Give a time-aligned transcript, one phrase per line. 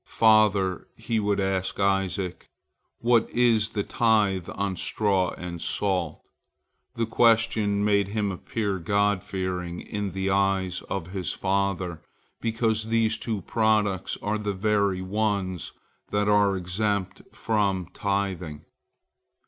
[0.07, 2.49] "Father," he would ask Isaac,
[3.01, 6.23] "what is the tithe on straw and salt?"
[6.95, 12.01] The question made him appear God fearing in the eyes of his father,
[12.41, 15.71] because these two products are the very ones
[16.09, 18.61] that are exempt from tithing.